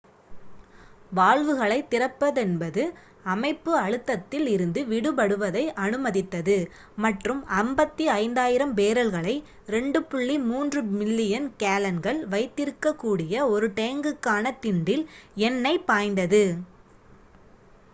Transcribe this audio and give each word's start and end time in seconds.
வால்வுகளைத் 1.11 1.89
திறப்பதென்பது 1.91 2.83
அமைப்பு 3.25 3.71
அழுத்தத்தில் 3.81 4.47
இருந்து 4.49 4.81
விடுபடுவதை 4.87 5.63
அனுமதித்தது 5.83 6.55
மற்றும் 6.97 7.41
55,000 7.59 8.41
பேரல்களை 8.79 9.35
2.3 9.71 10.41
மில்லியன் 10.97 11.47
கேலன்கள் 11.59 12.21
வைத்திருக்கக்கூடிய 12.33 13.45
ஒரு 13.53 13.69
டேங்குக்கான 13.77 14.57
திண்டில் 14.65 15.05
எண்ணெய் 15.45 15.85
பாய்ந்தது 15.87 16.45